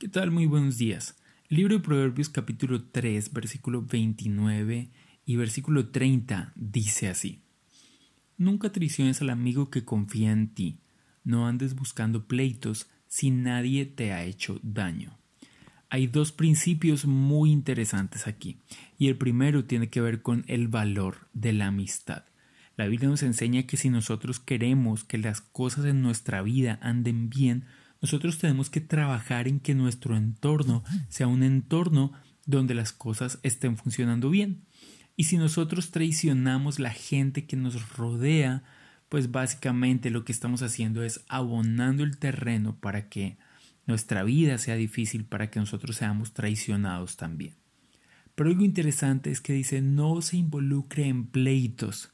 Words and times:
¿Qué 0.00 0.08
tal? 0.08 0.30
Muy 0.30 0.46
buenos 0.46 0.78
días. 0.78 1.14
El 1.50 1.58
libro 1.58 1.76
de 1.76 1.84
Proverbios 1.84 2.30
capítulo 2.30 2.84
3, 2.84 3.34
versículo 3.34 3.82
29 3.82 4.88
y 5.26 5.36
versículo 5.36 5.88
30 5.90 6.54
dice 6.56 7.10
así. 7.10 7.42
Nunca 8.38 8.72
traiciones 8.72 9.20
al 9.20 9.28
amigo 9.28 9.68
que 9.68 9.84
confía 9.84 10.32
en 10.32 10.54
ti. 10.54 10.78
No 11.22 11.46
andes 11.46 11.74
buscando 11.74 12.26
pleitos 12.26 12.88
si 13.08 13.30
nadie 13.30 13.84
te 13.84 14.14
ha 14.14 14.24
hecho 14.24 14.58
daño. 14.62 15.18
Hay 15.90 16.06
dos 16.06 16.32
principios 16.32 17.04
muy 17.04 17.50
interesantes 17.50 18.26
aquí, 18.26 18.56
y 18.96 19.08
el 19.08 19.18
primero 19.18 19.66
tiene 19.66 19.90
que 19.90 20.00
ver 20.00 20.22
con 20.22 20.46
el 20.48 20.68
valor 20.68 21.28
de 21.34 21.52
la 21.52 21.66
amistad. 21.66 22.24
La 22.78 22.86
Biblia 22.86 23.10
nos 23.10 23.22
enseña 23.22 23.64
que 23.64 23.76
si 23.76 23.90
nosotros 23.90 24.40
queremos 24.40 25.04
que 25.04 25.18
las 25.18 25.42
cosas 25.42 25.84
en 25.84 26.00
nuestra 26.00 26.40
vida 26.40 26.78
anden 26.80 27.28
bien, 27.28 27.66
nosotros 28.00 28.38
tenemos 28.38 28.70
que 28.70 28.80
trabajar 28.80 29.46
en 29.46 29.60
que 29.60 29.74
nuestro 29.74 30.16
entorno 30.16 30.82
sea 31.08 31.26
un 31.26 31.42
entorno 31.42 32.12
donde 32.46 32.74
las 32.74 32.92
cosas 32.92 33.38
estén 33.42 33.76
funcionando 33.76 34.30
bien. 34.30 34.62
Y 35.16 35.24
si 35.24 35.36
nosotros 35.36 35.90
traicionamos 35.90 36.78
la 36.78 36.92
gente 36.92 37.44
que 37.44 37.56
nos 37.56 37.96
rodea, 37.96 38.62
pues 39.10 39.30
básicamente 39.30 40.08
lo 40.08 40.24
que 40.24 40.32
estamos 40.32 40.62
haciendo 40.62 41.02
es 41.02 41.24
abonando 41.28 42.04
el 42.04 42.16
terreno 42.16 42.76
para 42.80 43.08
que 43.08 43.36
nuestra 43.86 44.22
vida 44.22 44.56
sea 44.56 44.76
difícil, 44.76 45.24
para 45.24 45.50
que 45.50 45.60
nosotros 45.60 45.96
seamos 45.96 46.32
traicionados 46.32 47.16
también. 47.16 47.54
Pero 48.34 48.48
algo 48.48 48.64
interesante 48.64 49.30
es 49.30 49.40
que 49.40 49.52
dice 49.52 49.82
no 49.82 50.22
se 50.22 50.38
involucre 50.38 51.06
en 51.06 51.26
pleitos. 51.26 52.10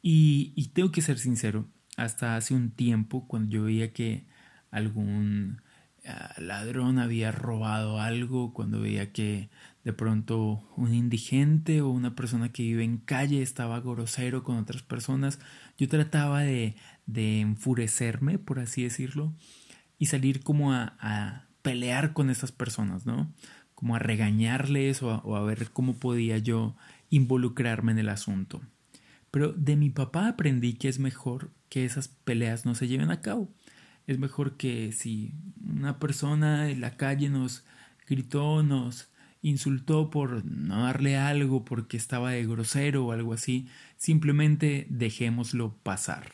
Y, 0.00 0.52
y 0.56 0.68
tengo 0.68 0.90
que 0.90 1.02
ser 1.02 1.18
sincero, 1.18 1.68
hasta 1.96 2.36
hace 2.36 2.54
un 2.54 2.70
tiempo, 2.70 3.26
cuando 3.28 3.50
yo 3.50 3.64
veía 3.64 3.92
que 3.92 4.24
algún 4.72 5.60
ah, 6.04 6.34
ladrón 6.38 6.98
había 6.98 7.30
robado 7.30 8.00
algo, 8.00 8.52
cuando 8.52 8.80
veía 8.80 9.12
que 9.12 9.50
de 9.84 9.92
pronto 9.92 10.68
un 10.76 10.94
indigente 10.94 11.80
o 11.82 11.90
una 11.90 12.16
persona 12.16 12.50
que 12.50 12.62
vive 12.64 12.82
en 12.82 12.98
calle 12.98 13.42
estaba 13.42 13.80
grosero 13.80 14.42
con 14.42 14.56
otras 14.56 14.82
personas, 14.82 15.38
yo 15.78 15.88
trataba 15.88 16.40
de, 16.40 16.74
de 17.06 17.40
enfurecerme, 17.40 18.38
por 18.38 18.58
así 18.58 18.82
decirlo, 18.82 19.32
y 19.98 20.06
salir 20.06 20.42
como 20.42 20.72
a, 20.72 20.96
a 20.98 21.46
pelear 21.62 22.12
con 22.12 22.30
esas 22.30 22.50
personas, 22.50 23.06
¿no? 23.06 23.32
Como 23.74 23.94
a 23.94 23.98
regañarles 24.00 25.02
o 25.02 25.20
o 25.24 25.36
a 25.36 25.42
ver 25.44 25.70
cómo 25.70 25.94
podía 25.94 26.38
yo 26.38 26.74
involucrarme 27.10 27.92
en 27.92 27.98
el 27.98 28.08
asunto. 28.08 28.62
Pero 29.30 29.52
de 29.52 29.76
mi 29.76 29.90
papá 29.90 30.28
aprendí 30.28 30.74
que 30.74 30.88
es 30.88 30.98
mejor 30.98 31.50
que 31.68 31.84
esas 31.84 32.08
peleas 32.08 32.64
no 32.64 32.74
se 32.74 32.88
lleven 32.88 33.10
a 33.10 33.20
cabo 33.20 33.50
es 34.12 34.18
mejor 34.18 34.56
que 34.56 34.92
si 34.92 35.34
una 35.64 35.98
persona 35.98 36.70
en 36.70 36.80
la 36.80 36.96
calle 36.96 37.28
nos 37.28 37.64
gritó, 38.06 38.62
nos 38.62 39.08
insultó 39.42 40.10
por 40.10 40.44
no 40.44 40.84
darle 40.84 41.16
algo 41.16 41.64
porque 41.64 41.96
estaba 41.96 42.30
de 42.30 42.46
grosero 42.46 43.06
o 43.06 43.12
algo 43.12 43.32
así, 43.32 43.66
simplemente 43.96 44.86
dejémoslo 44.88 45.76
pasar. 45.82 46.32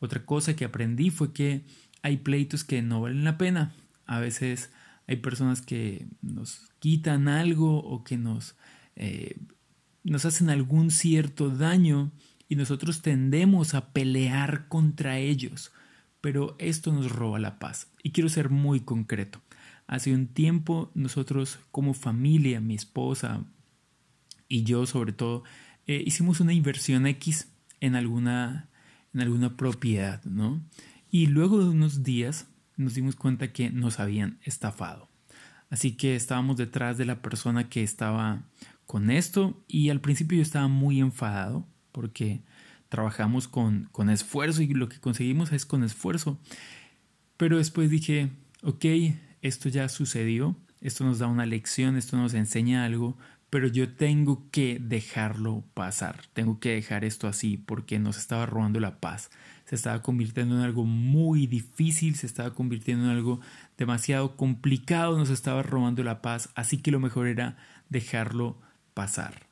Otra 0.00 0.24
cosa 0.24 0.56
que 0.56 0.64
aprendí 0.64 1.10
fue 1.10 1.32
que 1.32 1.64
hay 2.02 2.18
pleitos 2.18 2.64
que 2.64 2.80
no 2.82 3.00
valen 3.00 3.24
la 3.24 3.36
pena. 3.36 3.74
A 4.06 4.20
veces 4.20 4.70
hay 5.06 5.16
personas 5.16 5.60
que 5.60 6.06
nos 6.22 6.70
quitan 6.78 7.28
algo 7.28 7.78
o 7.78 8.04
que 8.04 8.16
nos, 8.16 8.56
eh, 8.96 9.36
nos 10.04 10.24
hacen 10.24 10.48
algún 10.48 10.90
cierto 10.90 11.50
daño 11.50 12.12
y 12.48 12.56
nosotros 12.56 13.02
tendemos 13.02 13.74
a 13.74 13.92
pelear 13.92 14.68
contra 14.68 15.18
ellos 15.18 15.72
pero 16.20 16.56
esto 16.58 16.92
nos 16.92 17.10
roba 17.10 17.38
la 17.38 17.58
paz. 17.58 17.88
Y 18.02 18.10
quiero 18.10 18.28
ser 18.28 18.50
muy 18.50 18.80
concreto. 18.80 19.40
Hace 19.86 20.14
un 20.14 20.26
tiempo 20.26 20.90
nosotros 20.94 21.58
como 21.70 21.94
familia, 21.94 22.60
mi 22.60 22.74
esposa 22.74 23.44
y 24.48 24.64
yo 24.64 24.86
sobre 24.86 25.12
todo, 25.12 25.44
eh, 25.86 26.02
hicimos 26.04 26.40
una 26.40 26.52
inversión 26.52 27.06
X 27.06 27.48
en 27.80 27.94
alguna, 27.94 28.68
en 29.14 29.20
alguna 29.20 29.56
propiedad, 29.56 30.22
¿no? 30.24 30.60
Y 31.10 31.26
luego 31.26 31.58
de 31.58 31.70
unos 31.70 32.02
días 32.02 32.46
nos 32.76 32.94
dimos 32.94 33.16
cuenta 33.16 33.52
que 33.52 33.70
nos 33.70 33.98
habían 33.98 34.38
estafado. 34.42 35.08
Así 35.70 35.92
que 35.92 36.16
estábamos 36.16 36.56
detrás 36.56 36.96
de 36.96 37.04
la 37.04 37.20
persona 37.20 37.68
que 37.68 37.82
estaba 37.82 38.42
con 38.86 39.10
esto 39.10 39.62
y 39.68 39.90
al 39.90 40.00
principio 40.00 40.36
yo 40.36 40.42
estaba 40.42 40.68
muy 40.68 41.00
enfadado 41.00 41.66
porque 41.92 42.42
trabajamos 42.88 43.48
con, 43.48 43.88
con 43.92 44.10
esfuerzo 44.10 44.62
y 44.62 44.68
lo 44.68 44.88
que 44.88 45.00
conseguimos 45.00 45.52
es 45.52 45.66
con 45.66 45.84
esfuerzo. 45.84 46.38
Pero 47.36 47.58
después 47.58 47.90
dije, 47.90 48.30
ok, 48.62 48.84
esto 49.42 49.68
ya 49.68 49.88
sucedió, 49.88 50.56
esto 50.80 51.04
nos 51.04 51.18
da 51.18 51.26
una 51.26 51.46
lección, 51.46 51.96
esto 51.96 52.16
nos 52.16 52.34
enseña 52.34 52.84
algo, 52.84 53.16
pero 53.50 53.68
yo 53.68 53.94
tengo 53.94 54.48
que 54.50 54.78
dejarlo 54.80 55.64
pasar, 55.74 56.20
tengo 56.32 56.60
que 56.60 56.74
dejar 56.74 57.04
esto 57.04 57.28
así 57.28 57.56
porque 57.56 57.98
nos 57.98 58.18
estaba 58.18 58.46
robando 58.46 58.80
la 58.80 59.00
paz, 59.00 59.30
se 59.64 59.74
estaba 59.74 60.02
convirtiendo 60.02 60.56
en 60.56 60.62
algo 60.62 60.84
muy 60.84 61.46
difícil, 61.46 62.16
se 62.16 62.26
estaba 62.26 62.52
convirtiendo 62.52 63.04
en 63.04 63.10
algo 63.10 63.40
demasiado 63.76 64.36
complicado, 64.36 65.16
nos 65.16 65.30
estaba 65.30 65.62
robando 65.62 66.02
la 66.02 66.20
paz, 66.20 66.50
así 66.54 66.78
que 66.78 66.90
lo 66.90 67.00
mejor 67.00 67.26
era 67.26 67.56
dejarlo 67.88 68.60
pasar. 68.94 69.46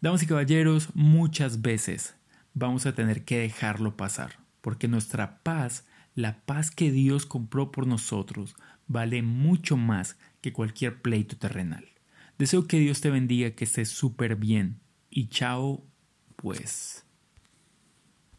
Damas 0.00 0.22
y 0.22 0.26
caballeros, 0.26 0.90
muchas 0.94 1.62
veces 1.62 2.14
vamos 2.56 2.86
a 2.86 2.94
tener 2.94 3.24
que 3.24 3.38
dejarlo 3.38 3.96
pasar, 3.98 4.38
porque 4.62 4.88
nuestra 4.88 5.42
paz, 5.42 5.84
la 6.14 6.40
paz 6.46 6.70
que 6.70 6.90
Dios 6.90 7.26
compró 7.26 7.70
por 7.70 7.86
nosotros, 7.86 8.56
vale 8.88 9.22
mucho 9.22 9.76
más 9.76 10.16
que 10.40 10.54
cualquier 10.54 11.02
pleito 11.02 11.36
terrenal. 11.36 11.86
Deseo 12.38 12.66
que 12.66 12.78
Dios 12.78 13.02
te 13.02 13.10
bendiga, 13.10 13.50
que 13.50 13.64
estés 13.64 13.90
súper 13.90 14.36
bien. 14.36 14.80
Y 15.10 15.28
chao, 15.28 15.84
pues. 16.36 17.05